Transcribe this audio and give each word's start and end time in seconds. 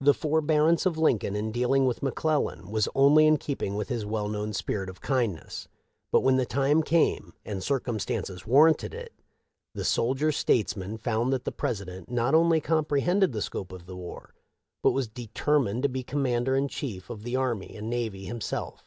The 0.00 0.14
forbearance 0.14 0.86
of 0.86 0.96
Lincoln 0.96 1.36
in 1.36 1.52
dealing 1.52 1.84
with 1.84 2.02
McClellan 2.02 2.70
was 2.70 2.88
only 2.94 3.26
in 3.26 3.36
keeping 3.36 3.74
with 3.74 3.90
his 3.90 4.06
well 4.06 4.26
known 4.26 4.54
spirit 4.54 4.88
of 4.88 5.02
kindness; 5.02 5.68
but, 6.10 6.22
when 6.22 6.36
the 6.38 6.46
time 6.46 6.82
came 6.82 7.34
and 7.44 7.62
circumstances 7.62 8.46
warranted 8.46 8.94
it, 8.94 9.12
the 9.74 9.84
soldier 9.84 10.32
states 10.32 10.74
man 10.74 10.96
found 10.96 11.34
that 11.34 11.44
the 11.44 11.52
President 11.52 12.10
not 12.10 12.34
only 12.34 12.62
compre 12.62 13.02
hended 13.02 13.32
the 13.32 13.42
scope 13.42 13.72
of 13.72 13.84
the 13.84 13.94
war, 13.94 14.32
but 14.82 14.92
was 14.92 15.06
determined 15.06 15.82
to 15.82 15.88
be 15.90 16.02
commander 16.02 16.56
in 16.56 16.66
chief 16.66 17.10
of 17.10 17.22
the 17.22 17.36
army 17.36 17.76
and 17.76 17.90
navy 17.90 18.24
himself. 18.24 18.86